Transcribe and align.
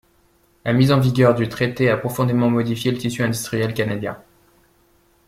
La 0.65 0.73
mise 0.73 0.91
en 0.91 0.99
vigueur 0.99 1.35
du 1.35 1.47
traité 1.47 1.91
a 1.91 1.95
profondément 1.95 2.49
modifié 2.49 2.89
le 2.89 2.97
tissu 2.97 3.21
industriel 3.21 3.71
canadien. 3.75 4.17